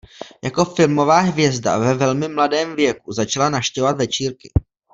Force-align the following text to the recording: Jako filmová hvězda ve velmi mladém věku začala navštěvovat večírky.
Jako 0.43 0.65
filmová 0.65 1.19
hvězda 1.19 1.77
ve 1.77 1.93
velmi 1.93 2.27
mladém 2.27 2.75
věku 2.75 3.13
začala 3.13 3.49
navštěvovat 3.49 3.97
večírky. 3.97 4.49